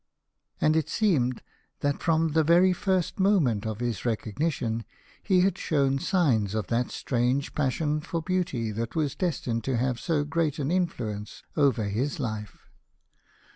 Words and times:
And 0.59 0.75
it 0.75 0.89
seems 0.89 1.41
that 1.81 2.01
from 2.01 2.29
the 2.29 2.43
very 2.43 2.73
first 2.73 3.19
mo 3.19 3.39
ment 3.39 3.67
of 3.67 3.81
his 3.81 4.03
recognition 4.03 4.83
he 5.21 5.41
had 5.41 5.59
shown 5.59 5.99
signs 5.99 6.55
of 6.55 6.65
that 6.69 6.89
strange 6.89 7.53
passion 7.53 7.99
for 8.01 8.19
beauty 8.23 8.71
that 8.71 8.95
was 8.95 9.13
destined 9.13 9.63
to 9.65 9.77
have 9.77 9.99
so 9.99 10.23
great 10.23 10.57
an 10.57 10.71
influence 10.71 11.43
over 11.55 11.83
his 11.83 12.19
life. 12.19 12.67